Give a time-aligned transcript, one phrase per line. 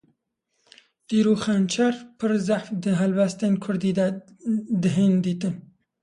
[1.07, 4.07] Tîr û xencer pir zehf di helbestên kurdî de
[4.81, 5.55] dihên dîtin